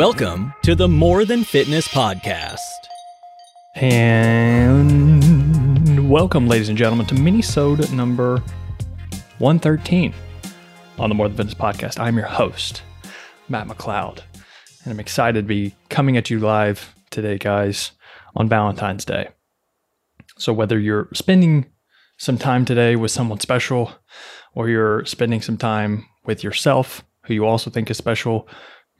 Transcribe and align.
Welcome 0.00 0.54
to 0.62 0.74
the 0.74 0.88
More 0.88 1.26
Than 1.26 1.44
Fitness 1.44 1.86
Podcast. 1.86 2.56
And 3.74 5.28
welcome, 6.08 6.48
ladies 6.48 6.70
and 6.70 6.78
gentlemen, 6.78 7.04
to 7.08 7.16
Minisode 7.16 7.92
number 7.92 8.42
113 9.40 10.14
on 10.98 11.10
the 11.10 11.14
More 11.14 11.28
Than 11.28 11.36
Fitness 11.36 11.52
Podcast. 11.52 12.00
I'm 12.00 12.16
your 12.16 12.28
host, 12.28 12.80
Matt 13.50 13.68
McLeod, 13.68 14.22
and 14.84 14.92
I'm 14.94 15.00
excited 15.00 15.42
to 15.42 15.46
be 15.46 15.74
coming 15.90 16.16
at 16.16 16.30
you 16.30 16.38
live 16.38 16.94
today, 17.10 17.36
guys, 17.36 17.92
on 18.34 18.48
Valentine's 18.48 19.04
Day. 19.04 19.28
So, 20.38 20.54
whether 20.54 20.78
you're 20.78 21.10
spending 21.12 21.66
some 22.16 22.38
time 22.38 22.64
today 22.64 22.96
with 22.96 23.10
someone 23.10 23.40
special 23.40 23.92
or 24.54 24.70
you're 24.70 25.04
spending 25.04 25.42
some 25.42 25.58
time 25.58 26.06
with 26.24 26.42
yourself, 26.42 27.04
who 27.26 27.34
you 27.34 27.44
also 27.44 27.70
think 27.70 27.90
is 27.90 27.98
special, 27.98 28.48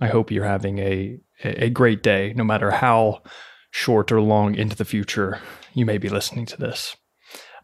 I 0.01 0.09
hope 0.09 0.31
you're 0.31 0.45
having 0.45 0.79
a 0.79 1.19
a 1.43 1.71
great 1.71 2.03
day, 2.03 2.33
no 2.37 2.45
matter 2.45 2.71
how 2.71 3.23
short 3.71 4.13
or 4.13 4.21
long 4.21 4.55
into 4.55 4.77
the 4.77 4.85
future 4.85 5.41
you 5.75 5.87
may 5.87 5.99
be 5.99 6.09
listening 6.09 6.47
to 6.47 6.57
this. 6.57 6.97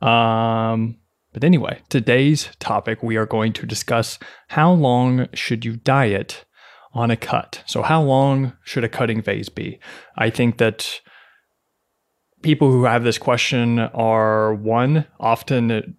Um, 0.00 0.98
but 1.32 1.44
anyway, 1.44 1.80
today's 1.88 2.48
topic 2.58 3.02
we 3.02 3.16
are 3.16 3.26
going 3.26 3.52
to 3.54 3.66
discuss 3.66 4.18
how 4.48 4.72
long 4.72 5.28
should 5.34 5.64
you 5.64 5.76
diet 5.76 6.44
on 6.94 7.10
a 7.10 7.16
cut. 7.16 7.62
So 7.66 7.82
how 7.82 8.02
long 8.02 8.54
should 8.64 8.84
a 8.84 8.88
cutting 8.88 9.20
phase 9.20 9.50
be? 9.50 9.78
I 10.16 10.30
think 10.30 10.58
that 10.58 11.00
people 12.42 12.70
who 12.70 12.84
have 12.84 13.04
this 13.04 13.18
question 13.18 13.78
are 13.78 14.54
one 14.54 15.06
often 15.20 15.96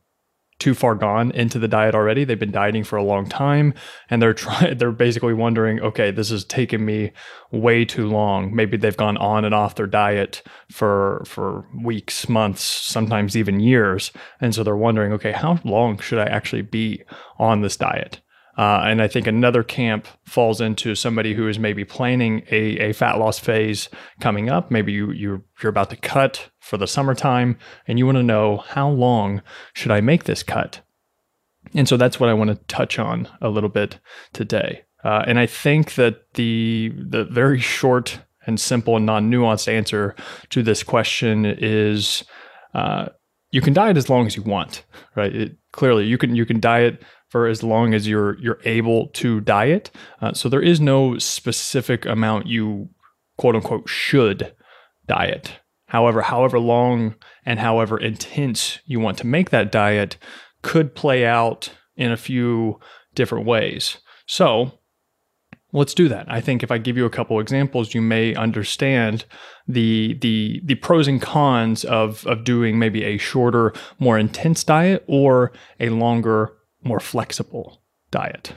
too 0.59 0.73
far 0.73 0.95
gone 0.95 1.31
into 1.31 1.59
the 1.59 1.67
diet 1.67 1.94
already. 1.94 2.23
They've 2.23 2.39
been 2.39 2.52
dieting 2.52 2.83
for 2.83 2.97
a 2.97 3.03
long 3.03 3.27
time 3.27 3.73
and 4.09 4.22
they're 4.22 4.33
trying 4.47 4.77
they're 4.77 4.91
basically 4.91 5.33
wondering, 5.33 5.80
okay, 5.80 6.11
this 6.11 6.30
has 6.30 6.44
taken 6.44 6.86
me 6.86 7.11
way 7.52 7.86
too 7.86 8.08
long. 8.08 8.55
Maybe 8.55 8.77
they've 8.77 8.97
gone 8.97 9.17
on 9.17 9.45
and 9.45 9.53
off 9.53 9.75
their 9.75 9.88
diet 9.88 10.41
for 10.72 11.23
for 11.25 11.66
weeks, 11.83 12.27
months, 12.27 12.61
sometimes 12.61 13.38
even 13.38 13.59
years. 13.59 14.11
And 14.41 14.53
so 14.53 14.64
they're 14.64 14.75
wondering, 14.75 15.14
okay, 15.14 15.31
how 15.31 15.59
long 15.64 15.99
should 15.99 16.19
I 16.19 16.25
actually 16.25 16.64
be 16.64 17.03
on 17.38 17.61
this 17.61 17.77
diet? 17.77 18.21
Uh, 18.58 18.81
and 18.86 19.02
I 19.02 19.08
think 19.08 19.27
another 19.27 19.63
camp 19.63 20.08
falls 20.25 20.59
into 20.59 20.95
somebody 20.95 21.36
who 21.36 21.47
is 21.47 21.59
maybe 21.59 21.86
planning 21.86 22.41
a, 22.50 22.89
a 22.89 22.94
fat 22.94 23.19
loss 23.19 23.38
phase 23.38 23.88
coming 24.19 24.49
up. 24.49 24.72
Maybe 24.72 24.91
you, 24.91 25.11
you 25.11 25.44
you're 25.61 25.69
about 25.69 25.91
to 25.91 25.95
cut 25.95 26.49
for 26.59 26.77
the 26.77 26.88
summertime, 26.88 27.58
and 27.88 27.99
you 27.99 28.05
want 28.05 28.17
to 28.17 28.23
know 28.23 28.58
how 28.58 28.89
long 28.89 29.44
should 29.73 29.91
I 29.91 30.02
make 30.02 30.23
this 30.23 30.41
cut. 30.41 30.81
And 31.75 31.88
so 31.88 31.97
that's 31.97 32.19
what 32.19 32.30
I 32.30 32.33
want 32.33 32.49
to 32.49 32.55
touch 32.67 32.97
on 32.97 33.27
a 33.41 33.49
little 33.49 33.69
bit 33.69 33.99
today. 34.33 34.83
Uh, 35.03 35.23
and 35.27 35.39
I 35.39 35.45
think 35.45 35.95
that 35.95 36.33
the 36.33 36.92
the 36.95 37.25
very 37.25 37.59
short 37.59 38.19
and 38.47 38.59
simple 38.59 38.95
and 38.95 39.05
non 39.05 39.31
nuanced 39.31 39.67
answer 39.67 40.16
to 40.49 40.64
this 40.64 40.81
question 40.81 41.45
is 41.45 42.23
uh, 42.73 43.09
you 43.52 43.61
can 43.61 43.73
diet 43.73 43.97
as 43.97 44.09
long 44.09 44.25
as 44.25 44.36
you 44.36 44.42
want, 44.42 44.83
right? 45.16 45.36
It, 45.36 45.58
clearly, 45.71 46.05
you 46.05 46.17
can 46.17 46.36
you 46.36 46.45
can 46.45 46.59
diet 46.59 47.03
for 47.30 47.47
as 47.47 47.64
long 47.64 47.94
as 47.94 48.08
you're 48.08 48.38
you're 48.39 48.59
able 48.66 49.08
to 49.08 49.42
diet. 49.42 49.92
Uh, 50.22 50.33
so 50.33 50.50
there 50.50 50.61
is 50.61 50.80
no 50.80 51.17
specific 51.17 52.06
amount 52.06 52.47
you 52.47 52.89
quote 53.38 53.56
unquote 53.56 53.88
should 53.88 54.53
diet. 55.08 55.53
However, 55.88 56.22
however 56.22 56.59
long 56.59 57.16
and 57.45 57.59
however 57.59 57.98
intense 57.98 58.80
you 58.86 59.00
want 59.00 59.17
to 59.20 59.28
make 59.28 59.50
that 59.52 59.72
diet 59.72 60.17
could 60.61 60.95
play 60.95 61.25
out 61.25 61.70
in 61.95 62.11
a 62.11 62.17
few 62.17 62.80
different 63.16 63.45
ways. 63.45 63.98
So, 64.26 64.80
let's 65.71 65.93
do 65.93 66.10
that. 66.10 66.26
I 66.30 66.42
think 66.42 66.64
if 66.64 66.71
I 66.71 66.77
give 66.77 66.98
you 66.98 67.05
a 67.05 67.10
couple 67.10 67.39
examples, 67.39 67.93
you 67.93 68.02
may 68.02 68.36
understand 68.36 69.26
the 69.67 70.17
the 70.21 70.61
the 70.64 70.76
pros 70.76 71.08
and 71.08 71.21
cons 71.21 71.86
of 71.86 72.26
of 72.27 72.43
doing 72.43 72.80
maybe 72.80 73.04
a 73.04 73.17
shorter, 73.17 73.73
more 73.99 74.17
intense 74.17 74.64
diet 74.64 75.04
or 75.08 75.52
a 75.80 75.89
longer, 75.89 76.54
more 76.83 76.99
flexible 76.99 77.82
diet. 78.11 78.54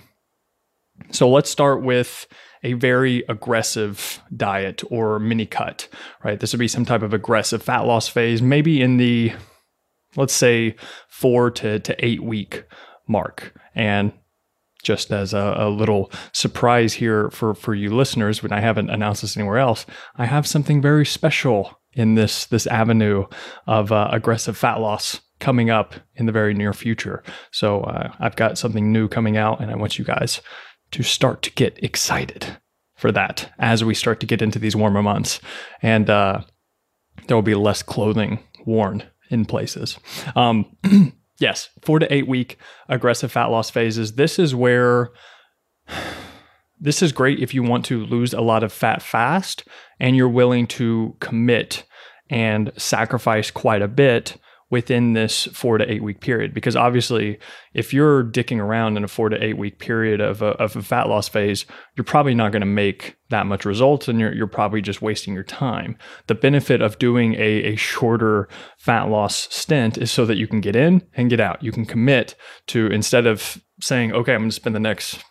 So 1.10 1.28
let's 1.28 1.50
start 1.50 1.82
with 1.82 2.26
a 2.62 2.74
very 2.74 3.24
aggressive 3.28 4.22
diet 4.36 4.82
or 4.90 5.18
mini 5.18 5.46
cut, 5.46 5.88
right? 6.22 6.38
This 6.38 6.52
would 6.52 6.58
be 6.58 6.68
some 6.68 6.84
type 6.84 7.02
of 7.02 7.14
aggressive 7.14 7.62
fat 7.62 7.80
loss 7.80 8.06
phase, 8.06 8.42
maybe 8.42 8.82
in 8.82 8.98
the, 8.98 9.32
let's 10.16 10.34
say, 10.34 10.76
four 11.08 11.50
to, 11.52 11.78
to 11.78 12.04
eight 12.04 12.22
week 12.22 12.64
mark. 13.08 13.54
And 13.74 14.12
just 14.82 15.10
as 15.10 15.34
a, 15.34 15.54
a, 15.58 15.68
little 15.68 16.10
surprise 16.32 16.94
here 16.94 17.30
for, 17.30 17.54
for 17.54 17.74
you 17.74 17.94
listeners, 17.94 18.42
when 18.42 18.52
I 18.52 18.60
haven't 18.60 18.90
announced 18.90 19.22
this 19.22 19.36
anywhere 19.36 19.58
else, 19.58 19.84
I 20.16 20.26
have 20.26 20.46
something 20.46 20.80
very 20.80 21.04
special 21.04 21.78
in 21.92 22.14
this 22.14 22.46
this 22.46 22.66
avenue 22.68 23.26
of 23.66 23.90
uh, 23.90 24.08
aggressive 24.12 24.56
fat 24.56 24.76
loss 24.76 25.20
coming 25.40 25.70
up 25.70 25.94
in 26.14 26.26
the 26.26 26.32
very 26.32 26.54
near 26.54 26.72
future. 26.72 27.22
So 27.50 27.80
uh, 27.82 28.12
I've 28.20 28.36
got 28.36 28.58
something 28.58 28.92
new 28.92 29.08
coming 29.08 29.36
out, 29.36 29.60
and 29.60 29.70
I 29.70 29.76
want 29.76 29.98
you 29.98 30.04
guys 30.04 30.40
to 30.92 31.02
start 31.02 31.42
to 31.42 31.50
get 31.52 31.82
excited 31.82 32.56
for 32.96 33.10
that 33.12 33.52
as 33.58 33.82
we 33.82 33.94
start 33.94 34.20
to 34.20 34.26
get 34.26 34.42
into 34.42 34.58
these 34.58 34.76
warmer 34.76 35.02
months, 35.02 35.40
and 35.82 36.08
uh, 36.10 36.42
there 37.26 37.36
will 37.36 37.42
be 37.42 37.54
less 37.54 37.82
clothing 37.82 38.38
worn 38.66 39.02
in 39.30 39.44
places. 39.44 39.98
Um, 40.36 40.76
yes, 41.40 41.70
four 41.82 41.98
to 41.98 42.12
eight 42.12 42.28
week 42.28 42.58
aggressive 42.88 43.32
fat 43.32 43.46
loss 43.46 43.70
phases. 43.70 44.12
This 44.12 44.38
is 44.38 44.54
where 44.54 45.10
this 46.80 47.02
is 47.02 47.12
great 47.12 47.40
if 47.40 47.54
you 47.54 47.62
want 47.62 47.84
to 47.86 48.04
lose 48.06 48.32
a 48.32 48.40
lot 48.40 48.62
of 48.62 48.72
fat 48.72 49.02
fast 49.02 49.64
and 49.98 50.16
you're 50.16 50.28
willing 50.28 50.66
to 50.66 51.16
commit 51.20 51.84
and 52.30 52.72
sacrifice 52.76 53.50
quite 53.50 53.82
a 53.82 53.88
bit 53.88 54.36
within 54.70 55.14
this 55.14 55.46
four 55.46 55.78
to 55.78 55.92
eight 55.92 56.02
week 56.02 56.20
period. 56.20 56.54
Because 56.54 56.76
obviously, 56.76 57.38
if 57.74 57.92
you're 57.92 58.24
dicking 58.24 58.58
around 58.58 58.96
in 58.96 59.04
a 59.04 59.08
four 59.08 59.28
to 59.28 59.44
eight 59.44 59.58
week 59.58 59.78
period 59.78 60.20
of 60.20 60.42
a, 60.42 60.50
of 60.52 60.76
a 60.76 60.82
fat 60.82 61.08
loss 61.08 61.28
phase, 61.28 61.66
you're 61.96 62.04
probably 62.04 62.34
not 62.34 62.52
going 62.52 62.60
to 62.60 62.66
make 62.66 63.16
that 63.30 63.46
much 63.46 63.64
results 63.64 64.08
and 64.08 64.20
you're, 64.20 64.32
you're 64.32 64.46
probably 64.46 64.80
just 64.80 65.02
wasting 65.02 65.34
your 65.34 65.42
time. 65.42 65.98
The 66.28 66.34
benefit 66.34 66.80
of 66.80 66.98
doing 66.98 67.34
a, 67.34 67.72
a 67.72 67.76
shorter 67.76 68.48
fat 68.78 69.04
loss 69.04 69.48
stint 69.54 69.98
is 69.98 70.10
so 70.10 70.24
that 70.26 70.38
you 70.38 70.46
can 70.46 70.60
get 70.60 70.76
in 70.76 71.02
and 71.14 71.30
get 71.30 71.40
out. 71.40 71.62
You 71.62 71.72
can 71.72 71.84
commit 71.84 72.36
to 72.68 72.86
instead 72.86 73.26
of 73.26 73.62
saying, 73.80 74.12
okay, 74.12 74.34
I'm 74.34 74.42
going 74.42 74.50
to 74.50 74.56
spend 74.56 74.76
the 74.76 74.80
next 74.80 75.22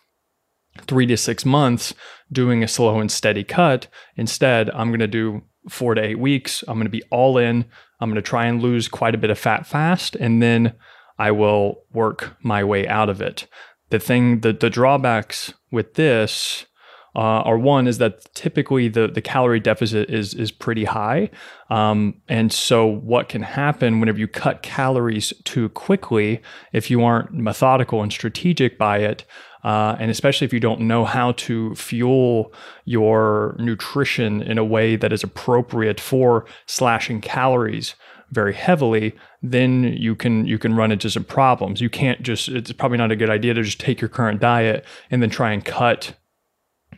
three 0.86 1.06
to 1.06 1.16
six 1.16 1.44
months 1.44 1.94
doing 2.30 2.62
a 2.62 2.68
slow 2.68 3.00
and 3.00 3.10
steady 3.10 3.44
cut. 3.44 3.86
Instead, 4.16 4.70
I'm 4.70 4.88
going 4.88 5.00
to 5.00 5.06
do 5.06 5.42
four 5.68 5.94
to 5.94 6.02
eight 6.02 6.18
weeks. 6.18 6.62
I'm 6.68 6.74
going 6.74 6.84
to 6.84 6.90
be 6.90 7.02
all 7.10 7.38
in. 7.38 7.66
I'm 8.00 8.08
going 8.08 8.16
to 8.16 8.22
try 8.22 8.46
and 8.46 8.62
lose 8.62 8.88
quite 8.88 9.14
a 9.14 9.18
bit 9.18 9.30
of 9.30 9.38
fat 9.38 9.66
fast, 9.66 10.16
and 10.16 10.42
then 10.42 10.74
I 11.18 11.30
will 11.30 11.84
work 11.92 12.36
my 12.42 12.64
way 12.64 12.88
out 12.88 13.08
of 13.08 13.20
it. 13.20 13.46
The 13.90 13.98
thing, 13.98 14.40
the, 14.40 14.52
the 14.52 14.70
drawbacks 14.70 15.52
with 15.70 15.94
this 15.94 16.66
uh, 17.14 17.18
are 17.18 17.58
one 17.58 17.88
is 17.88 17.98
that 17.98 18.32
typically 18.34 18.88
the, 18.88 19.08
the 19.08 19.20
calorie 19.20 19.60
deficit 19.60 20.08
is 20.10 20.32
is 20.32 20.52
pretty 20.52 20.84
high, 20.84 21.28
um, 21.68 22.14
and 22.28 22.52
so 22.52 22.86
what 22.86 23.28
can 23.28 23.42
happen 23.42 23.98
whenever 23.98 24.18
you 24.18 24.28
cut 24.28 24.62
calories 24.62 25.32
too 25.44 25.68
quickly, 25.70 26.40
if 26.72 26.88
you 26.88 27.02
aren't 27.02 27.32
methodical 27.34 28.00
and 28.02 28.12
strategic 28.12 28.78
by 28.78 28.98
it, 28.98 29.24
uh, 29.64 29.96
and 29.98 30.10
especially 30.10 30.44
if 30.44 30.52
you 30.52 30.60
don't 30.60 30.80
know 30.80 31.04
how 31.04 31.32
to 31.32 31.74
fuel 31.74 32.52
your 32.84 33.56
nutrition 33.58 34.42
in 34.42 34.58
a 34.58 34.64
way 34.64 34.96
that 34.96 35.12
is 35.12 35.22
appropriate 35.22 36.00
for 36.00 36.46
slashing 36.66 37.20
calories 37.20 37.94
very 38.30 38.54
heavily, 38.54 39.14
then 39.42 39.84
you 39.84 40.14
can 40.14 40.46
you 40.46 40.58
can 40.58 40.76
run 40.76 40.92
into 40.92 41.10
some 41.10 41.24
problems. 41.24 41.80
You 41.80 41.90
can't 41.90 42.22
just 42.22 42.48
it's 42.48 42.72
probably 42.72 42.98
not 42.98 43.10
a 43.10 43.16
good 43.16 43.30
idea 43.30 43.54
to 43.54 43.62
just 43.62 43.80
take 43.80 44.00
your 44.00 44.08
current 44.08 44.40
diet 44.40 44.84
and 45.10 45.22
then 45.22 45.30
try 45.30 45.52
and 45.52 45.64
cut 45.64 46.14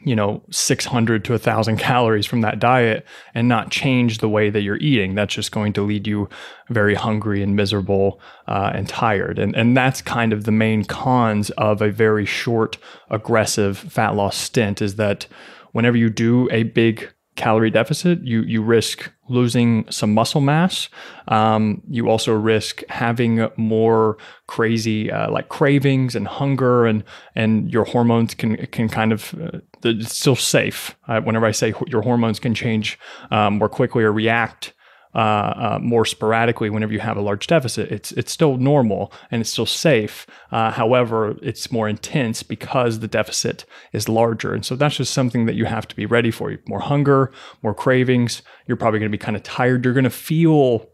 you 0.04 0.16
know 0.16 0.42
600 0.50 1.24
to 1.24 1.32
1000 1.32 1.76
calories 1.76 2.26
from 2.26 2.40
that 2.40 2.58
diet 2.58 3.06
and 3.34 3.48
not 3.48 3.70
change 3.70 4.18
the 4.18 4.28
way 4.28 4.50
that 4.50 4.62
you're 4.62 4.76
eating. 4.76 5.14
That's 5.14 5.34
just 5.34 5.52
going 5.52 5.72
to 5.74 5.82
lead 5.82 6.06
you 6.06 6.28
very 6.68 6.94
hungry 6.94 7.42
and 7.42 7.56
miserable 7.56 8.20
uh, 8.48 8.72
and 8.74 8.88
tired. 8.88 9.38
And 9.38 9.54
and 9.54 9.76
that's 9.76 10.02
kind 10.02 10.32
of 10.32 10.44
the 10.44 10.52
main 10.52 10.84
cons 10.84 11.50
of 11.50 11.82
a 11.82 11.90
very 11.90 12.24
short 12.24 12.78
aggressive 13.10 13.78
fat 13.78 14.14
loss 14.14 14.36
stint 14.36 14.82
is 14.82 14.96
that 14.96 15.26
whenever 15.72 15.96
you 15.96 16.10
do 16.10 16.48
a 16.50 16.64
big 16.64 17.12
calorie 17.42 17.70
deficit, 17.70 18.22
you 18.22 18.42
you 18.42 18.62
risk 18.62 19.10
losing 19.28 19.90
some 19.90 20.14
muscle 20.14 20.40
mass. 20.40 20.88
Um, 21.26 21.82
you 21.90 22.08
also 22.08 22.32
risk 22.32 22.82
having 22.88 23.48
more 23.56 24.16
crazy 24.46 25.10
uh, 25.10 25.28
like 25.28 25.48
cravings 25.48 26.14
and 26.14 26.28
hunger, 26.28 26.86
and 26.86 27.02
and 27.34 27.72
your 27.72 27.84
hormones 27.84 28.34
can 28.34 28.56
can 28.66 28.88
kind 28.88 29.12
of 29.12 29.34
uh, 29.34 29.58
it's 29.82 30.16
still 30.16 30.36
safe. 30.36 30.96
Uh, 31.08 31.20
whenever 31.20 31.46
I 31.46 31.50
say 31.52 31.74
your 31.88 32.02
hormones 32.02 32.38
can 32.38 32.54
change 32.54 32.96
um, 33.32 33.58
more 33.58 33.68
quickly 33.68 34.04
or 34.04 34.12
react 34.12 34.72
uh, 35.14 35.18
uh, 35.18 35.78
more 35.82 36.04
sporadically 36.04 36.70
whenever 36.70 36.92
you 36.92 37.00
have 37.00 37.16
a 37.16 37.20
large 37.20 37.46
deficit. 37.46 37.90
It's 37.92 38.12
it's 38.12 38.32
still 38.32 38.56
normal 38.56 39.12
and 39.30 39.40
it's 39.40 39.50
still 39.50 39.66
safe. 39.66 40.26
Uh, 40.50 40.70
however, 40.70 41.36
it's 41.42 41.70
more 41.70 41.88
intense 41.88 42.42
because 42.42 43.00
the 43.00 43.08
deficit 43.08 43.64
is 43.92 44.08
larger, 44.08 44.54
and 44.54 44.64
so 44.64 44.76
that's 44.76 44.96
just 44.96 45.12
something 45.12 45.46
that 45.46 45.54
you 45.54 45.66
have 45.66 45.86
to 45.88 45.96
be 45.96 46.06
ready 46.06 46.30
for. 46.30 46.56
More 46.66 46.80
hunger, 46.80 47.30
more 47.62 47.74
cravings. 47.74 48.42
You're 48.66 48.76
probably 48.76 49.00
going 49.00 49.10
to 49.10 49.16
be 49.16 49.22
kind 49.22 49.36
of 49.36 49.42
tired. 49.42 49.84
You're 49.84 49.94
going 49.94 50.04
to 50.04 50.10
feel 50.10 50.88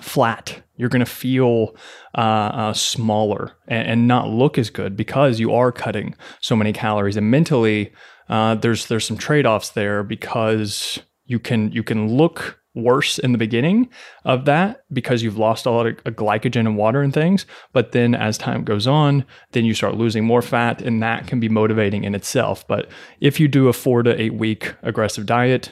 flat. 0.00 0.62
You're 0.76 0.88
going 0.88 1.00
to 1.00 1.06
feel 1.06 1.74
uh, 2.14 2.20
uh, 2.20 2.72
smaller 2.72 3.52
and, 3.68 3.88
and, 3.88 4.08
not 4.08 4.28
look 4.28 4.56
as 4.56 4.70
good 4.70 4.96
because 4.96 5.40
you 5.40 5.52
are 5.52 5.72
cutting 5.72 6.14
so 6.40 6.54
many 6.54 6.72
calories. 6.72 7.16
And 7.16 7.30
mentally, 7.30 7.92
uh, 8.28 8.54
there's 8.54 8.86
there's 8.86 9.06
some 9.06 9.18
trade 9.18 9.46
offs 9.46 9.70
there 9.70 10.02
because 10.02 11.00
you 11.26 11.38
can 11.38 11.72
you 11.72 11.82
can 11.82 12.08
look 12.08 12.59
worse 12.74 13.18
in 13.18 13.32
the 13.32 13.38
beginning 13.38 13.88
of 14.24 14.44
that 14.44 14.84
because 14.92 15.22
you've 15.22 15.38
lost 15.38 15.66
a 15.66 15.70
lot 15.70 15.86
of 15.86 15.96
glycogen 16.16 16.60
and 16.60 16.76
water 16.76 17.02
and 17.02 17.12
things. 17.12 17.46
But 17.72 17.92
then 17.92 18.14
as 18.14 18.38
time 18.38 18.64
goes 18.64 18.86
on 18.86 19.24
then 19.52 19.64
you 19.64 19.74
start 19.74 19.96
losing 19.96 20.24
more 20.24 20.42
fat 20.42 20.80
and 20.80 21.02
that 21.02 21.26
can 21.26 21.40
be 21.40 21.48
motivating 21.48 22.04
in 22.04 22.14
itself. 22.14 22.66
But 22.66 22.88
if 23.20 23.40
you 23.40 23.48
do 23.48 23.68
a 23.68 23.72
4 23.72 24.04
to 24.04 24.20
8 24.20 24.34
week 24.34 24.74
aggressive 24.82 25.26
diet 25.26 25.70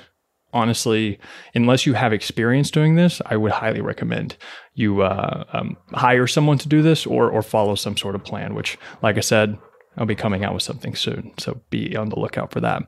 honestly 0.54 1.18
unless 1.54 1.84
you 1.84 1.92
have 1.92 2.10
experience 2.10 2.70
doing 2.70 2.94
this 2.94 3.20
i 3.26 3.36
would 3.36 3.52
highly 3.52 3.82
recommend 3.82 4.34
you 4.72 5.02
uh, 5.02 5.44
um, 5.52 5.76
hire 5.92 6.26
someone 6.26 6.56
to 6.56 6.68
do 6.68 6.80
this 6.80 7.04
or 7.04 7.30
or 7.30 7.42
follow 7.42 7.74
some 7.74 7.98
sort 7.98 8.14
of 8.14 8.24
plan 8.24 8.54
which 8.54 8.78
like 9.02 9.18
i 9.18 9.20
said 9.20 9.58
i'll 9.98 10.06
be 10.06 10.14
coming 10.14 10.44
out 10.44 10.54
with 10.54 10.62
something 10.62 10.94
soon. 10.94 11.32
So 11.38 11.60
be 11.70 11.96
on 11.96 12.08
the 12.08 12.18
lookout 12.18 12.50
for 12.50 12.60
that 12.60 12.82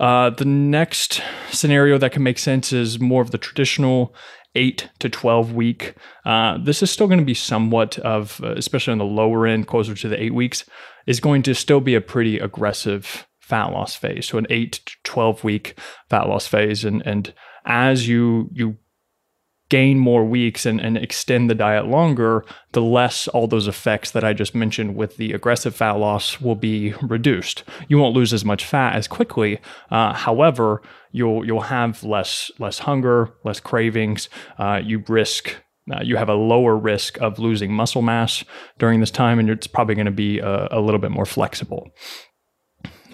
uh, 0.00 0.30
the 0.30 0.46
next 0.46 1.22
scenario 1.50 1.98
that 1.98 2.12
can 2.12 2.22
make 2.22 2.38
sense 2.38 2.72
is 2.72 2.98
more 2.98 3.22
of 3.22 3.30
the 3.30 3.38
traditional 3.38 4.14
eight 4.54 4.88
to 4.98 5.08
12 5.08 5.52
week. 5.52 5.94
Uh, 6.24 6.58
this 6.58 6.82
is 6.82 6.90
still 6.90 7.06
going 7.06 7.20
to 7.20 7.24
be 7.24 7.34
somewhat 7.34 7.98
of, 7.98 8.40
uh, 8.42 8.54
especially 8.56 8.92
on 8.92 8.98
the 8.98 9.04
lower 9.04 9.46
end, 9.46 9.66
closer 9.66 9.94
to 9.94 10.08
the 10.08 10.20
eight 10.20 10.34
weeks, 10.34 10.64
is 11.06 11.20
going 11.20 11.42
to 11.42 11.54
still 11.54 11.80
be 11.80 11.94
a 11.94 12.00
pretty 12.00 12.38
aggressive 12.38 13.28
fat 13.40 13.66
loss 13.66 13.94
phase. 13.94 14.26
So 14.26 14.38
an 14.38 14.46
eight 14.48 14.80
to 14.86 14.96
12 15.04 15.44
week 15.44 15.78
fat 16.08 16.28
loss 16.28 16.46
phase. 16.46 16.84
And, 16.84 17.02
and 17.06 17.32
as 17.64 18.08
you, 18.08 18.48
you 18.52 18.78
gain 19.70 19.98
more 19.98 20.24
weeks 20.24 20.66
and, 20.66 20.80
and 20.80 20.98
extend 20.98 21.48
the 21.48 21.54
diet 21.54 21.86
longer, 21.86 22.44
the 22.72 22.82
less 22.82 23.26
all 23.28 23.46
those 23.46 23.66
effects 23.66 24.10
that 24.10 24.24
I 24.24 24.34
just 24.34 24.54
mentioned 24.54 24.96
with 24.96 25.16
the 25.16 25.32
aggressive 25.32 25.74
fat 25.74 25.92
loss 25.92 26.40
will 26.40 26.56
be 26.56 26.92
reduced. 27.00 27.64
You 27.88 27.96
won't 27.96 28.14
lose 28.14 28.34
as 28.34 28.44
much 28.44 28.64
fat 28.64 28.94
as 28.94 29.08
quickly. 29.08 29.60
Uh, 29.90 30.12
however, 30.12 30.82
you'll 31.12 31.46
you'll 31.46 31.62
have 31.62 32.04
less 32.04 32.50
less 32.58 32.80
hunger, 32.80 33.30
less 33.44 33.60
cravings. 33.60 34.28
Uh, 34.58 34.80
you 34.84 35.02
risk 35.08 35.56
uh, 35.90 36.02
you 36.02 36.16
have 36.16 36.28
a 36.28 36.34
lower 36.34 36.76
risk 36.76 37.18
of 37.20 37.38
losing 37.38 37.72
muscle 37.72 38.02
mass 38.02 38.44
during 38.78 39.00
this 39.00 39.10
time, 39.10 39.38
and 39.38 39.48
it's 39.48 39.66
probably 39.66 39.94
going 39.94 40.04
to 40.04 40.12
be 40.12 40.38
a, 40.38 40.68
a 40.70 40.80
little 40.80 41.00
bit 41.00 41.10
more 41.10 41.26
flexible 41.26 41.90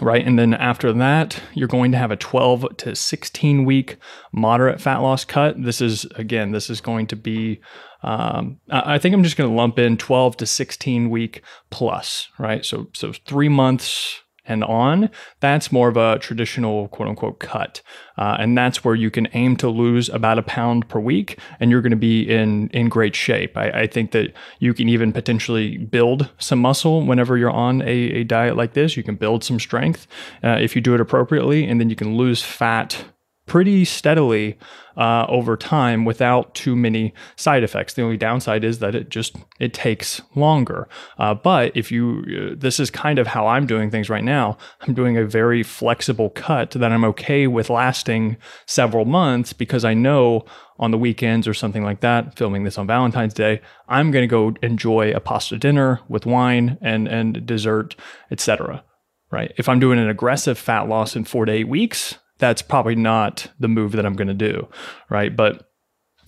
right? 0.01 0.27
And 0.27 0.39
then 0.39 0.55
after 0.55 0.93
that, 0.93 1.41
you're 1.55 1.69
going 1.69 1.93
to 1.93 1.99
have 1.99 2.11
a 2.11 2.17
12 2.17 2.77
to 2.79 2.95
16 2.95 3.65
week 3.65 3.97
moderate 4.33 4.81
fat 4.81 4.99
loss 4.99 5.25
cut. 5.25 5.63
This 5.63 5.81
is, 5.81 6.05
again, 6.17 6.53
this 6.53 6.71
is 6.71 6.81
going 6.81 7.07
to 7.09 7.17
be, 7.17 7.61
um, 8.03 8.61
I 8.71 8.99
think 8.99 9.15
I'm 9.15 9.23
just 9.23 9.37
going 9.37 9.51
to 9.51 9.57
lump 9.57 9.79
in 9.79 9.97
12 9.97 10.37
to 10.39 10.47
16 10.47 11.11
week 11.11 11.43
plus, 11.71 12.29
right? 12.39 12.65
So, 12.65 12.89
so 12.95 13.13
three 13.27 13.49
months 13.49 14.21
and 14.49 14.65
on, 14.65 15.11
that's 15.41 15.73
more 15.73 15.89
of 15.89 15.97
a 15.97 16.19
traditional 16.19 16.89
quote 16.89 17.09
unquote 17.09 17.41
cut. 17.41 17.83
Uh, 18.19 18.37
and 18.39 18.57
that's 18.57 18.85
where 18.85 18.95
you 18.95 19.11
can 19.11 19.29
aim 19.35 19.57
to 19.57 19.69
lose 19.69 20.09
about 20.09 20.39
a 20.39 20.43
pound 20.43 20.89
per 20.89 20.99
week 20.99 21.39
and 21.61 21.71
you're 21.71 21.83
going 21.83 21.91
to 21.91 21.97
be 21.97 22.23
in, 22.23 22.69
in 22.69 22.89
great 22.89 23.15
shape. 23.15 23.57
I, 23.57 23.71
I, 23.71 23.87
think 23.87 24.13
that 24.13 24.33
you 24.59 24.73
can 24.73 24.89
even 24.89 25.13
potentially 25.13 25.77
build 25.77 26.31
some 26.39 26.61
muscle 26.61 27.05
whenever 27.05 27.37
you're 27.37 27.51
on 27.51 27.83
a, 27.83 27.87
a 27.87 28.25
diet 28.25 28.57
like 28.57 28.73
this. 28.73 28.97
You 28.97 29.03
can 29.03 29.17
build 29.17 29.45
some 29.45 29.61
strength 29.61 30.07
uh, 30.43 30.57
if 30.61 30.75
you 30.75 30.81
do 30.81 30.95
it 30.95 31.01
appropriately, 31.01 31.67
and 31.67 31.79
then 31.79 31.91
you 31.91 31.97
can 31.97 32.17
lose 32.17 32.43
fat 32.43 33.05
pretty 33.47 33.85
steadily 33.85 34.59
uh, 34.97 35.27
over 35.29 35.57
time 35.57 36.05
without 36.05 36.55
too 36.55 36.75
many 36.75 37.15
side 37.37 37.63
effects. 37.63 37.95
The 37.95 38.03
only 38.03 38.17
downside 38.17 38.65
is 38.65 38.81
that 38.81 38.95
it 38.95 39.09
just 39.09 39.37
it 39.61 39.73
takes 39.73 40.21
longer. 40.35 40.89
Uh, 41.19 41.35
but 41.35 41.73
if 41.77 41.93
you, 41.93 42.25
uh, 42.53 42.55
this 42.59 42.81
is 42.81 42.91
kind 42.91 43.19
of 43.19 43.29
how 43.29 43.47
I'm 43.47 43.67
doing 43.67 43.91
things 43.91 44.11
right 44.11 44.25
now. 44.25 44.59
I'm 44.81 44.95
doing 44.95 45.17
a 45.17 45.25
very 45.25 45.63
flexible 45.63 46.31
cut 46.31 46.73
that 46.73 46.93
I'm 46.93 47.05
okay 47.05 47.47
with 47.47 47.71
lasting 47.71 48.37
several 48.67 49.05
months 49.05 49.53
because 49.53 49.85
I 49.85 49.95
know 49.95 50.45
on 50.79 50.91
the 50.91 50.99
weekends 50.99 51.47
or 51.47 51.55
something 51.55 51.85
like 51.85 52.01
that, 52.01 52.37
filming 52.37 52.65
this 52.65 52.79
on 52.79 52.87
Valentine's 52.87 53.35
Day, 53.35 53.61
I'm 53.89 54.11
going 54.11 54.25
to 54.25 54.27
go 54.27 54.55
enjoy 54.63 55.13
a 55.13 55.21
pasta 55.21 55.57
dinner 55.57 56.01
with 56.09 56.27
wine 56.27 56.79
and 56.81 57.07
and 57.07 57.47
dessert, 57.47 57.97
etc. 58.31 58.83
Right? 59.31 59.53
If 59.57 59.69
I'm 59.69 59.81
doing 59.81 59.99
an 59.99 60.09
aggressive 60.09 60.59
fat 60.59 60.89
loss 60.89 61.17
in 61.17 61.25
four 61.25 61.45
to 61.45 61.53
eight 61.53 61.69
weeks, 61.69 62.19
that's 62.39 62.63
probably 62.63 62.95
not 62.95 63.51
the 63.59 63.69
move 63.69 63.93
that 63.93 64.07
I'm 64.07 64.15
going 64.15 64.29
to 64.29 64.35
do, 64.35 64.69
right? 65.09 65.35
But 65.35 65.71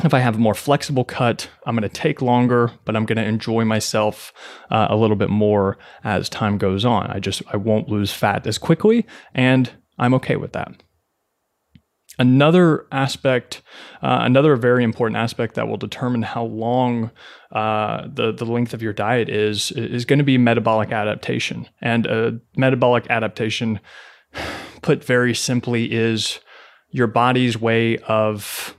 if 0.04 0.14
I 0.14 0.20
have 0.20 0.36
a 0.36 0.38
more 0.38 0.54
flexible 0.54 1.04
cut, 1.04 1.50
I'm 1.66 1.74
going 1.74 1.88
to 1.88 1.88
take 1.88 2.22
longer, 2.22 2.70
but 2.84 2.94
I'm 2.94 3.04
going 3.04 3.16
to 3.16 3.24
enjoy 3.24 3.64
myself 3.64 4.32
uh, 4.70 4.86
a 4.88 4.96
little 4.96 5.16
bit 5.16 5.30
more 5.30 5.76
as 6.04 6.28
time 6.28 6.56
goes 6.56 6.84
on. 6.84 7.10
I 7.10 7.18
just 7.18 7.42
I 7.52 7.56
won't 7.56 7.88
lose 7.88 8.12
fat 8.12 8.46
as 8.46 8.58
quickly, 8.58 9.06
and 9.34 9.70
I'm 9.98 10.14
okay 10.14 10.36
with 10.36 10.52
that. 10.52 10.82
Another 12.20 12.86
aspect, 12.90 13.62
uh, 14.02 14.18
another 14.22 14.56
very 14.56 14.82
important 14.82 15.16
aspect 15.16 15.54
that 15.54 15.68
will 15.68 15.76
determine 15.76 16.22
how 16.22 16.44
long 16.44 17.10
uh, 17.52 18.06
the 18.12 18.32
the 18.32 18.46
length 18.46 18.74
of 18.74 18.82
your 18.82 18.92
diet 18.92 19.28
is 19.28 19.72
is 19.72 20.04
going 20.04 20.18
to 20.18 20.24
be 20.24 20.38
metabolic 20.38 20.92
adaptation, 20.92 21.68
and 21.80 22.06
a 22.06 22.40
metabolic 22.56 23.06
adaptation 23.10 23.80
put 24.88 25.04
very 25.04 25.34
simply, 25.34 25.92
is 25.92 26.40
your 26.88 27.06
body's 27.06 27.60
way 27.60 27.98
of 27.98 28.74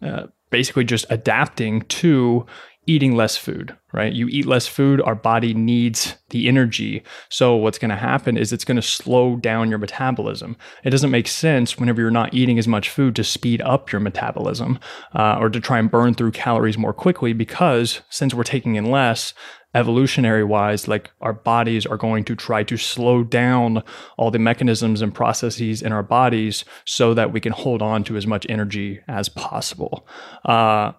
uh, 0.00 0.26
basically 0.50 0.84
just 0.84 1.04
adapting 1.10 1.80
to 1.82 2.46
eating 2.86 3.16
less 3.16 3.36
food, 3.36 3.76
right? 3.92 4.12
You 4.12 4.28
eat 4.28 4.46
less 4.46 4.68
food, 4.68 5.00
our 5.00 5.16
body 5.16 5.52
needs 5.52 6.14
the 6.28 6.46
energy. 6.46 7.02
So, 7.28 7.56
what's 7.56 7.76
going 7.76 7.88
to 7.88 7.96
happen 7.96 8.36
is 8.36 8.52
it's 8.52 8.64
going 8.64 8.76
to 8.76 8.82
slow 8.82 9.34
down 9.34 9.68
your 9.68 9.80
metabolism. 9.80 10.56
It 10.84 10.90
doesn't 10.90 11.10
make 11.10 11.26
sense 11.26 11.76
whenever 11.76 12.00
you're 12.00 12.12
not 12.12 12.32
eating 12.32 12.56
as 12.56 12.68
much 12.68 12.88
food 12.88 13.16
to 13.16 13.24
speed 13.24 13.60
up 13.62 13.90
your 13.90 14.00
metabolism 14.00 14.78
uh, 15.12 15.38
or 15.40 15.50
to 15.50 15.58
try 15.58 15.80
and 15.80 15.90
burn 15.90 16.14
through 16.14 16.30
calories 16.30 16.78
more 16.78 16.92
quickly 16.92 17.32
because 17.32 18.00
since 18.10 18.32
we're 18.32 18.44
taking 18.44 18.76
in 18.76 18.84
less, 18.84 19.34
evolutionary 19.74 20.44
wise, 20.44 20.88
like 20.88 21.10
our 21.20 21.32
bodies 21.32 21.86
are 21.86 21.96
going 21.96 22.24
to 22.24 22.34
try 22.34 22.62
to 22.64 22.76
slow 22.76 23.22
down 23.22 23.82
all 24.16 24.30
the 24.30 24.38
mechanisms 24.38 25.02
and 25.02 25.14
processes 25.14 25.82
in 25.82 25.92
our 25.92 26.02
bodies 26.02 26.64
so 26.84 27.14
that 27.14 27.32
we 27.32 27.40
can 27.40 27.52
hold 27.52 27.82
on 27.82 28.04
to 28.04 28.16
as 28.16 28.26
much 28.26 28.46
energy 28.48 29.00
as 29.06 29.28
possible. 29.28 30.06
Uh, 30.44 30.92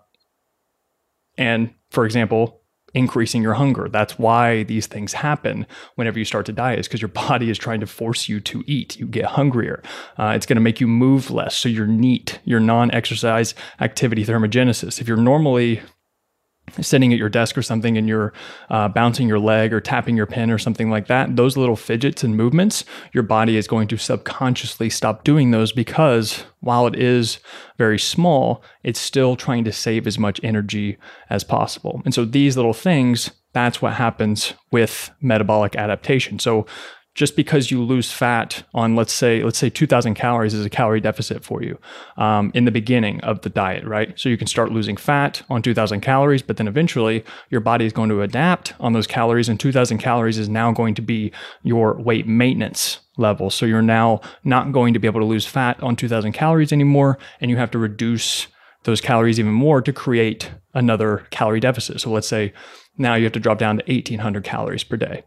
and 1.37 1.73
for 1.89 2.05
example, 2.05 2.61
increasing 2.93 3.41
your 3.41 3.53
hunger. 3.53 3.87
That's 3.89 4.19
why 4.19 4.63
these 4.63 4.87
things 4.87 5.13
happen 5.13 5.65
whenever 5.95 6.19
you 6.19 6.25
start 6.25 6.45
to 6.47 6.51
diet, 6.51 6.79
is 6.79 6.87
because 6.87 7.01
your 7.01 7.07
body 7.27 7.49
is 7.49 7.57
trying 7.57 7.79
to 7.79 7.87
force 7.87 8.27
you 8.27 8.39
to 8.41 8.63
eat. 8.67 8.97
You 8.99 9.07
get 9.07 9.25
hungrier. 9.25 9.81
Uh, 10.17 10.33
it's 10.35 10.45
going 10.45 10.57
to 10.57 10.61
make 10.61 10.81
you 10.81 10.87
move 10.87 11.31
less. 11.31 11.55
So 11.55 11.69
your 11.69 11.87
NEAT, 11.87 12.39
your 12.43 12.59
non 12.59 12.91
exercise 12.91 13.55
activity 13.79 14.25
thermogenesis. 14.25 14.99
If 14.99 15.07
you're 15.07 15.17
normally 15.17 15.81
sitting 16.79 17.11
at 17.11 17.19
your 17.19 17.29
desk 17.29 17.57
or 17.57 17.61
something 17.61 17.97
and 17.97 18.07
you're 18.07 18.33
uh, 18.69 18.87
bouncing 18.87 19.27
your 19.27 19.39
leg 19.39 19.73
or 19.73 19.81
tapping 19.81 20.15
your 20.15 20.25
pen 20.25 20.51
or 20.51 20.57
something 20.57 20.89
like 20.89 21.07
that, 21.07 21.35
those 21.35 21.57
little 21.57 21.75
fidgets 21.75 22.23
and 22.23 22.35
movements, 22.35 22.85
your 23.13 23.23
body 23.23 23.57
is 23.57 23.67
going 23.67 23.87
to 23.87 23.97
subconsciously 23.97 24.89
stop 24.89 25.23
doing 25.23 25.51
those 25.51 25.71
because 25.71 26.43
while 26.61 26.87
it 26.87 26.95
is 26.95 27.39
very 27.77 27.99
small, 27.99 28.63
it's 28.83 28.99
still 28.99 29.35
trying 29.35 29.63
to 29.63 29.71
save 29.71 30.07
as 30.07 30.17
much 30.17 30.39
energy 30.43 30.97
as 31.29 31.43
possible. 31.43 32.01
And 32.05 32.13
so 32.13 32.25
these 32.25 32.55
little 32.55 32.73
things, 32.73 33.31
that's 33.53 33.81
what 33.81 33.93
happens 33.93 34.53
with 34.71 35.11
metabolic 35.21 35.75
adaptation. 35.75 36.39
So 36.39 36.65
just 37.13 37.35
because 37.35 37.71
you 37.71 37.83
lose 37.83 38.11
fat 38.11 38.63
on 38.73 38.95
let's 38.95 39.11
say 39.11 39.43
let's 39.43 39.57
say 39.57 39.69
2000 39.69 40.15
calories 40.15 40.53
is 40.53 40.65
a 40.65 40.69
calorie 40.69 41.01
deficit 41.01 41.43
for 41.43 41.61
you 41.61 41.77
um, 42.17 42.51
in 42.53 42.65
the 42.65 42.71
beginning 42.71 43.19
of 43.21 43.41
the 43.41 43.49
diet 43.49 43.83
right? 43.85 44.17
So 44.17 44.29
you 44.29 44.37
can 44.37 44.47
start 44.47 44.71
losing 44.71 44.97
fat 44.97 45.41
on 45.49 45.61
2000 45.61 46.01
calories 46.01 46.41
but 46.41 46.57
then 46.57 46.67
eventually 46.67 47.23
your 47.49 47.61
body 47.61 47.85
is 47.85 47.93
going 47.93 48.09
to 48.09 48.21
adapt 48.21 48.73
on 48.79 48.93
those 48.93 49.07
calories 49.07 49.49
and 49.49 49.59
2000 49.59 49.97
calories 49.97 50.37
is 50.37 50.47
now 50.47 50.71
going 50.71 50.95
to 50.95 51.01
be 51.01 51.31
your 51.63 51.99
weight 52.01 52.27
maintenance 52.27 52.99
level. 53.17 53.49
So 53.49 53.65
you're 53.65 53.81
now 53.81 54.21
not 54.43 54.71
going 54.71 54.93
to 54.93 54.99
be 54.99 55.07
able 55.07 55.19
to 55.19 55.25
lose 55.25 55.45
fat 55.45 55.81
on 55.83 55.95
2000 55.95 56.31
calories 56.31 56.71
anymore 56.71 57.17
and 57.41 57.51
you 57.51 57.57
have 57.57 57.71
to 57.71 57.77
reduce 57.77 58.47
those 58.83 59.01
calories 59.01 59.39
even 59.39 59.53
more 59.53 59.81
to 59.81 59.93
create 59.93 60.49
another 60.73 61.27
calorie 61.29 61.59
deficit. 61.59 62.01
So 62.01 62.09
let's 62.09 62.27
say 62.27 62.53
now 62.97 63.15
you 63.15 63.25
have 63.25 63.33
to 63.33 63.39
drop 63.39 63.57
down 63.57 63.77
to 63.77 63.93
1800 63.93 64.43
calories 64.43 64.83
per 64.83 64.97
day 64.97 65.23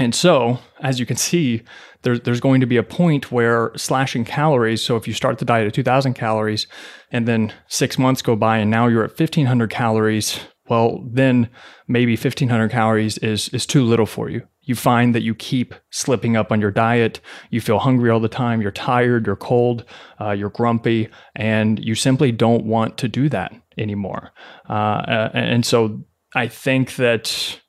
And 0.00 0.14
so, 0.14 0.58
as 0.80 0.98
you 0.98 1.04
can 1.04 1.18
see, 1.18 1.62
there, 2.02 2.16
there's 2.16 2.40
going 2.40 2.62
to 2.62 2.66
be 2.66 2.78
a 2.78 2.82
point 2.82 3.30
where 3.30 3.70
slashing 3.76 4.24
calories. 4.24 4.80
So, 4.80 4.96
if 4.96 5.06
you 5.06 5.12
start 5.12 5.38
the 5.38 5.44
diet 5.44 5.66
at 5.66 5.74
2,000 5.74 6.14
calories 6.14 6.66
and 7.12 7.28
then 7.28 7.52
six 7.68 7.98
months 7.98 8.22
go 8.22 8.34
by 8.34 8.56
and 8.56 8.70
now 8.70 8.86
you're 8.86 9.04
at 9.04 9.20
1,500 9.20 9.68
calories, 9.68 10.40
well, 10.70 11.04
then 11.06 11.50
maybe 11.86 12.12
1,500 12.12 12.70
calories 12.70 13.18
is, 13.18 13.50
is 13.50 13.66
too 13.66 13.84
little 13.84 14.06
for 14.06 14.30
you. 14.30 14.40
You 14.62 14.74
find 14.74 15.14
that 15.14 15.22
you 15.22 15.34
keep 15.34 15.74
slipping 15.90 16.34
up 16.34 16.50
on 16.50 16.62
your 16.62 16.70
diet. 16.70 17.20
You 17.50 17.60
feel 17.60 17.78
hungry 17.78 18.08
all 18.08 18.20
the 18.20 18.28
time. 18.28 18.62
You're 18.62 18.70
tired. 18.70 19.26
You're 19.26 19.36
cold. 19.36 19.84
Uh, 20.18 20.30
you're 20.30 20.48
grumpy. 20.48 21.10
And 21.36 21.78
you 21.78 21.94
simply 21.94 22.32
don't 22.32 22.64
want 22.64 22.96
to 22.98 23.08
do 23.08 23.28
that 23.28 23.52
anymore. 23.76 24.32
Uh, 24.66 25.28
and 25.34 25.66
so, 25.66 26.04
I 26.34 26.48
think 26.48 26.96
that 26.96 27.60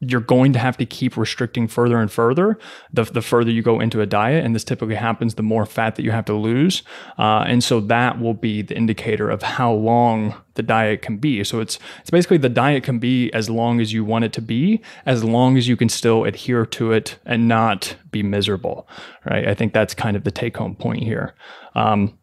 you're 0.00 0.20
going 0.20 0.52
to 0.52 0.58
have 0.58 0.76
to 0.76 0.86
keep 0.86 1.16
restricting 1.16 1.66
further 1.66 1.98
and 1.98 2.10
further 2.10 2.56
the, 2.92 3.02
the 3.04 3.22
further 3.22 3.50
you 3.50 3.62
go 3.62 3.80
into 3.80 4.00
a 4.00 4.06
diet 4.06 4.44
and 4.44 4.54
this 4.54 4.64
typically 4.64 4.94
happens 4.94 5.34
the 5.34 5.42
more 5.42 5.66
fat 5.66 5.96
that 5.96 6.04
you 6.04 6.12
have 6.12 6.24
to 6.24 6.34
lose. 6.34 6.82
Uh, 7.18 7.44
and 7.46 7.64
so 7.64 7.80
that 7.80 8.20
will 8.20 8.34
be 8.34 8.62
the 8.62 8.76
indicator 8.76 9.28
of 9.28 9.42
how 9.42 9.72
long 9.72 10.34
the 10.54 10.62
diet 10.62 11.02
can 11.02 11.16
be. 11.16 11.42
So 11.44 11.60
it's 11.60 11.78
it's 12.00 12.10
basically 12.10 12.38
the 12.38 12.48
diet 12.48 12.82
can 12.82 12.98
be 12.98 13.32
as 13.32 13.48
long 13.48 13.80
as 13.80 13.92
you 13.92 14.04
want 14.04 14.24
it 14.24 14.32
to 14.34 14.42
be 14.42 14.80
as 15.06 15.24
long 15.24 15.56
as 15.56 15.68
you 15.68 15.76
can 15.76 15.88
still 15.88 16.24
adhere 16.24 16.66
to 16.66 16.92
it 16.92 17.18
and 17.24 17.48
not 17.48 17.96
be 18.10 18.22
miserable 18.22 18.88
right? 19.28 19.46
I 19.46 19.54
think 19.54 19.72
that's 19.72 19.94
kind 19.94 20.16
of 20.16 20.24
the 20.24 20.30
take 20.30 20.56
home 20.56 20.74
point 20.74 21.02
here. 21.02 21.34
Um, 21.74 22.18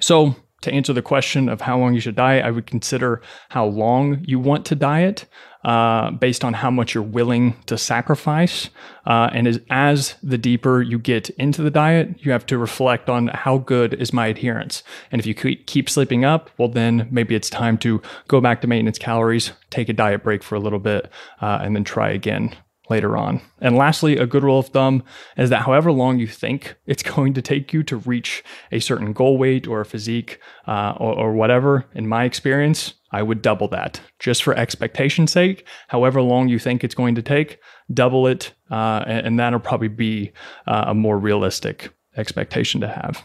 so 0.00 0.36
to 0.62 0.72
answer 0.72 0.92
the 0.92 1.02
question 1.02 1.48
of 1.48 1.60
how 1.60 1.78
long 1.78 1.94
you 1.94 2.00
should 2.00 2.16
diet, 2.16 2.44
I 2.44 2.50
would 2.50 2.66
consider 2.66 3.22
how 3.50 3.66
long 3.66 4.24
you 4.26 4.38
want 4.38 4.64
to 4.66 4.74
diet 4.74 5.26
uh, 5.64 6.10
based 6.10 6.44
on 6.44 6.54
how 6.54 6.70
much 6.70 6.94
you're 6.94 7.02
willing 7.02 7.54
to 7.66 7.78
sacrifice. 7.78 8.68
Uh, 9.06 9.30
and 9.32 9.46
as, 9.46 9.60
as 9.70 10.14
the 10.22 10.38
deeper 10.38 10.82
you 10.82 10.98
get 10.98 11.30
into 11.30 11.62
the 11.62 11.70
diet, 11.70 12.16
you 12.18 12.32
have 12.32 12.46
to 12.46 12.58
reflect 12.58 13.08
on 13.08 13.28
how 13.28 13.58
good 13.58 13.94
is 13.94 14.12
my 14.12 14.26
adherence. 14.26 14.82
And 15.12 15.20
if 15.20 15.26
you 15.26 15.34
keep 15.34 15.88
sleeping 15.88 16.24
up, 16.24 16.50
well, 16.58 16.68
then 16.68 17.08
maybe 17.10 17.34
it's 17.34 17.50
time 17.50 17.78
to 17.78 18.02
go 18.28 18.40
back 18.40 18.60
to 18.62 18.66
maintenance 18.66 18.98
calories, 18.98 19.52
take 19.70 19.88
a 19.88 19.92
diet 19.92 20.24
break 20.24 20.42
for 20.42 20.56
a 20.56 20.60
little 20.60 20.80
bit, 20.80 21.08
uh, 21.40 21.60
and 21.62 21.76
then 21.76 21.84
try 21.84 22.10
again 22.10 22.56
later 22.90 23.16
on. 23.16 23.40
And 23.60 23.76
lastly, 23.76 24.16
a 24.16 24.26
good 24.26 24.42
rule 24.42 24.58
of 24.58 24.68
thumb 24.68 25.02
is 25.36 25.50
that 25.50 25.62
however 25.62 25.92
long 25.92 26.18
you 26.18 26.26
think 26.26 26.76
it's 26.86 27.02
going 27.14 27.34
to 27.34 27.42
take 27.42 27.72
you 27.72 27.82
to 27.84 27.96
reach 27.96 28.42
a 28.70 28.80
certain 28.80 29.12
goal 29.12 29.38
weight 29.38 29.66
or 29.66 29.84
physique 29.84 30.40
uh, 30.66 30.94
or, 30.98 31.14
or 31.14 31.32
whatever, 31.32 31.86
in 31.94 32.08
my 32.08 32.24
experience, 32.24 32.94
I 33.10 33.22
would 33.22 33.42
double 33.42 33.68
that 33.68 34.00
just 34.18 34.42
for 34.42 34.54
expectation's 34.54 35.32
sake. 35.32 35.66
However 35.88 36.22
long 36.22 36.48
you 36.48 36.58
think 36.58 36.82
it's 36.82 36.94
going 36.94 37.14
to 37.14 37.22
take, 37.22 37.58
double 37.92 38.26
it, 38.26 38.52
uh, 38.70 39.04
and, 39.06 39.26
and, 39.26 39.38
that'll 39.38 39.60
probably 39.60 39.88
be 39.88 40.32
uh, 40.66 40.84
a 40.88 40.94
more 40.94 41.18
realistic 41.18 41.92
expectation 42.16 42.80
to 42.80 42.88
have. 42.88 43.24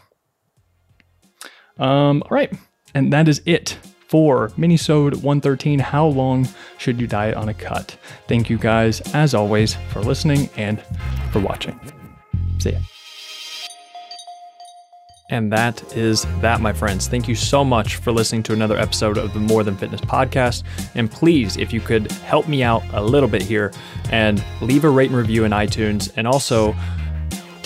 Um, 1.78 2.22
all 2.24 2.34
right, 2.34 2.52
and 2.94 3.12
that 3.12 3.28
is 3.28 3.40
it 3.46 3.78
for 4.08 4.48
Minisode 4.50 5.14
113 5.14 5.78
How 5.78 6.06
Long 6.06 6.48
Should 6.78 7.00
You 7.00 7.06
Diet 7.06 7.36
on 7.36 7.48
a 7.48 7.54
Cut? 7.54 7.96
Thank 8.26 8.50
you 8.50 8.58
guys, 8.58 9.00
as 9.14 9.34
always, 9.34 9.74
for 9.90 10.00
listening 10.00 10.48
and 10.56 10.82
for 11.30 11.40
watching. 11.40 11.78
See 12.58 12.72
ya. 12.72 12.78
And 15.30 15.52
that 15.52 15.94
is 15.94 16.26
that, 16.40 16.62
my 16.62 16.72
friends. 16.72 17.06
Thank 17.06 17.28
you 17.28 17.34
so 17.34 17.62
much 17.62 17.96
for 17.96 18.12
listening 18.12 18.42
to 18.44 18.54
another 18.54 18.78
episode 18.78 19.18
of 19.18 19.34
the 19.34 19.40
More 19.40 19.62
Than 19.62 19.76
Fitness 19.76 20.00
podcast. 20.00 20.62
And 20.94 21.10
please, 21.10 21.58
if 21.58 21.70
you 21.70 21.82
could 21.82 22.10
help 22.12 22.48
me 22.48 22.62
out 22.62 22.82
a 22.94 23.02
little 23.02 23.28
bit 23.28 23.42
here 23.42 23.70
and 24.10 24.42
leave 24.62 24.84
a 24.84 24.90
rate 24.90 25.10
and 25.10 25.18
review 25.18 25.44
in 25.44 25.52
iTunes 25.52 26.10
and 26.16 26.26
also 26.26 26.74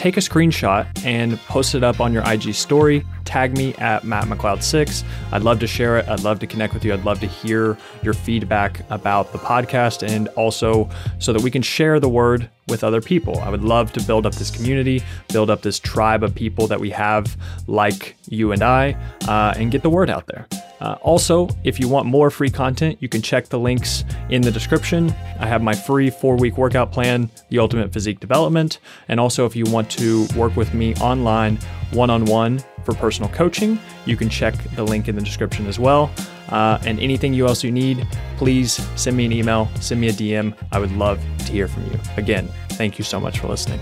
take 0.03 0.17
a 0.17 0.21
screenshot 0.21 0.85
and 1.05 1.39
post 1.43 1.77
it 1.77 1.85
up 1.85 2.01
on 2.01 2.13
your 2.13 2.29
IG 2.29 2.53
story. 2.55 3.07
Tag 3.25 3.57
me 3.57 3.73
at 3.75 4.03
Matt 4.03 4.25
McLeod6. 4.25 5.05
I'd 5.31 5.45
love 5.45 5.61
to 5.61 5.69
share 5.69 5.97
it. 5.97 6.09
I'd 6.09 6.25
love 6.25 6.41
to 6.41 6.47
connect 6.49 6.75
with 6.75 6.85
you. 6.85 6.93
I'd 6.93 7.05
love 7.05 7.21
to 7.21 7.29
hear 7.29 7.79
your 8.03 8.13
feedback 8.13 8.81
about 8.91 9.31
the 9.31 9.39
podcast 9.39 10.05
and 10.05 10.27
also 10.31 10.91
so 11.21 11.33
that 11.33 11.41
we 11.41 11.53
can 11.53 11.63
share 11.63 12.01
the 12.01 12.09
word 12.09 12.51
with 12.67 12.83
other 12.83 13.01
people. 13.01 13.39
I 13.39 13.49
would 13.49 13.63
love 13.63 13.93
to 13.93 14.03
build 14.03 14.27
up 14.27 14.35
this 14.35 14.51
community, 14.51 15.05
build 15.29 15.51
up 15.51 15.63
this 15.63 15.79
tribe 15.79 16.25
of 16.25 16.35
people 16.35 16.67
that 16.67 16.81
we 16.81 16.91
have 16.91 17.37
like 17.69 18.17
you 18.27 18.51
and 18.51 18.65
I, 18.65 18.97
uh, 19.29 19.55
and 19.57 19.71
get 19.71 19.85
the 19.85 19.91
word 19.91 20.11
out 20.11 20.27
there. 20.27 20.49
Uh, 20.83 20.97
also, 21.03 21.49
if 21.63 21.79
you 21.79 21.89
want 21.89 22.07
more 22.07 22.29
free 22.29 22.51
content, 22.51 22.99
you 23.01 23.09
can 23.09 23.23
check 23.23 23.47
the 23.47 23.59
links 23.59 24.05
in 24.31 24.43
the 24.43 24.51
description. 24.51 25.15
I 25.39 25.47
have 25.47 25.63
my 25.63 25.75
free 25.75 26.11
four 26.11 26.37
week 26.37 26.59
workout 26.59 26.91
plan, 26.91 27.31
The 27.51 27.61
Ultimate 27.61 27.93
Physique 27.93 28.19
Development. 28.19 28.81
And 29.07 29.21
also, 29.21 29.47
if 29.47 29.55
you 29.55 29.65
want 29.67 29.89
to 29.93 30.27
work 30.37 30.57
with 30.57 30.75
me 30.75 30.97
online 30.97 31.57
one 31.93 32.11
on 32.11 32.25
one 32.25 32.61
for 32.85 32.95
personal 32.95 33.31
coaching, 33.31 33.79
you 34.07 34.17
can 34.17 34.29
check 34.29 34.55
the 34.75 34.83
link 34.83 35.07
in 35.07 35.15
the 35.15 35.23
description 35.23 35.69
as 35.69 35.79
well. 35.79 36.11
Uh, 36.49 36.79
and 36.85 36.99
anything 36.99 37.33
you 37.33 37.47
else 37.47 37.63
you 37.63 37.71
need, 37.71 38.05
please 38.37 38.73
send 38.97 39.17
me 39.17 39.25
an 39.25 39.33
email, 39.33 39.71
send 39.81 40.01
me 40.01 40.09
a 40.09 40.13
DM. 40.13 40.53
I 40.73 40.81
would 40.81 40.93
love 40.97 41.21
to 41.47 41.53
hear 41.53 41.69
from 41.69 41.85
you. 41.87 42.01
Again, 42.17 42.49
thank 42.71 42.99
you 42.99 43.05
so 43.05 43.21
much 43.21 43.39
for 43.39 43.47
listening. 43.47 43.79